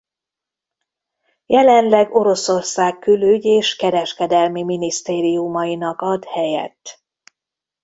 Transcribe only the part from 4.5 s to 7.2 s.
minisztériumainak ad helyet.